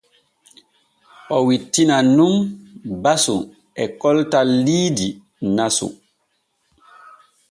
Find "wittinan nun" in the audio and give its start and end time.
1.47-2.35